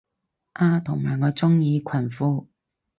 [0.53, 2.47] 啊同埋我鍾意裙褲